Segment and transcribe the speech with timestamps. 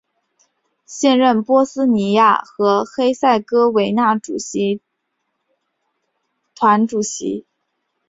[0.87, 4.81] 现任波斯尼亚和黑塞哥维那主席
[6.55, 7.45] 团主席。